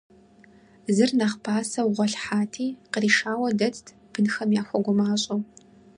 [0.95, 5.41] Зыр нэхъ пасэу гъуэлъхьати, къришауэ дэтт, бынхэм яхуэгумащӀэу.